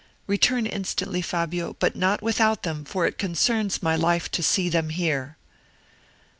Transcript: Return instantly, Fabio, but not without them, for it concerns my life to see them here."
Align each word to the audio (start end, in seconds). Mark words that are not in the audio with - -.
Return 0.25 0.65
instantly, 0.65 1.21
Fabio, 1.21 1.75
but 1.77 1.95
not 1.95 2.23
without 2.23 2.63
them, 2.63 2.85
for 2.85 3.05
it 3.05 3.19
concerns 3.19 3.83
my 3.83 3.95
life 3.95 4.31
to 4.31 4.41
see 4.41 4.67
them 4.67 4.89
here." 4.89 5.37